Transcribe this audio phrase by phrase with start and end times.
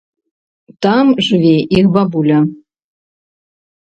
[0.85, 1.51] Там жыве
[1.81, 2.39] іх бабуля.